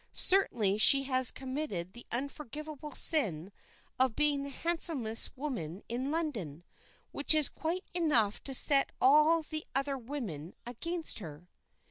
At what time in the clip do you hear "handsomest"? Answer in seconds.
4.49-5.37